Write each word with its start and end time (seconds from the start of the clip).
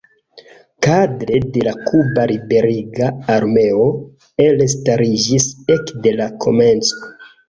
Kadre 0.85 1.41
de 1.57 1.65
la 1.65 1.73
Kuba 1.89 2.23
Liberiga 2.31 3.09
Armeo 3.33 3.83
elstariĝis 4.47 5.47
ekde 5.75 6.15
la 6.23 6.29
komenco. 6.47 7.11